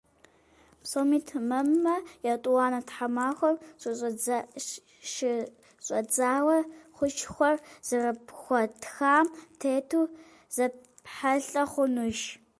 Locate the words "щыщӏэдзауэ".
5.13-6.57